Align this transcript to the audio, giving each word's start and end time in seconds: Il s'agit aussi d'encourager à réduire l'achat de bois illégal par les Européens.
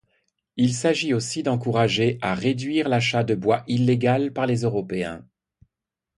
Il 0.57 0.73
s'agit 0.73 1.13
aussi 1.13 1.43
d'encourager 1.43 2.17
à 2.23 2.33
réduire 2.33 2.89
l'achat 2.89 3.23
de 3.23 3.35
bois 3.35 3.63
illégal 3.67 4.33
par 4.33 4.47
les 4.47 4.61
Européens. 4.61 5.23